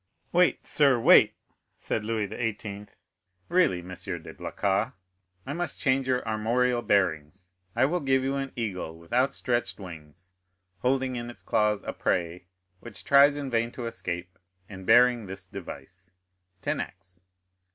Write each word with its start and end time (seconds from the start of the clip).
"Wait, 0.31 0.65
sir, 0.65 0.97
wait," 0.99 1.35
said 1.77 2.03
Louis 2.03 2.25
XVIII. 2.25 2.87
"Really, 3.49 3.81
M. 3.81 3.89
de 3.89 4.33
Blacas, 4.33 4.93
I 5.45 5.53
must 5.53 5.79
change 5.79 6.07
your 6.07 6.27
armorial 6.27 6.81
bearings; 6.81 7.51
I 7.75 7.85
will 7.85 7.99
give 7.99 8.23
you 8.23 8.35
an 8.35 8.51
eagle 8.55 8.97
with 8.97 9.13
outstretched 9.13 9.79
wings, 9.79 10.31
holding 10.79 11.17
in 11.17 11.29
its 11.29 11.43
claws 11.43 11.83
a 11.83 11.93
prey 11.93 12.47
which 12.79 13.03
tries 13.03 13.35
in 13.35 13.51
vain 13.51 13.71
to 13.73 13.85
escape, 13.85 14.39
and 14.67 14.87
bearing 14.87 15.27
this 15.27 15.45
device—Tenax." 15.45 17.21